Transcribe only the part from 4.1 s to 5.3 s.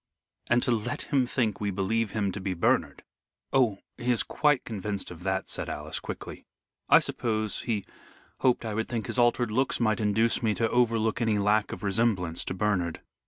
is quite convinced of